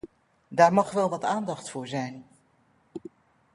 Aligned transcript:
Daar 0.47 0.73
mag 0.73 0.91
wel 0.91 1.09
wat 1.09 1.23
aandacht 1.23 1.69
voor 1.69 1.87
zijn. 1.87 2.25